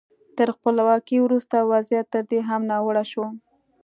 تر 0.37 0.47
خپلواکۍ 0.57 1.17
وروسته 1.21 1.55
وضعیت 1.71 2.07
تر 2.13 2.23
دې 2.31 2.39
هم 2.47 2.61
ناوړه 2.71 3.03
شو. 3.11 3.25